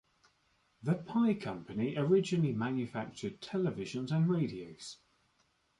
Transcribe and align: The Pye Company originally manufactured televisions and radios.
The 0.81 0.95
Pye 0.95 1.35
Company 1.35 1.95
originally 1.95 2.53
manufactured 2.53 3.39
televisions 3.39 4.09
and 4.11 4.27
radios. 4.27 4.97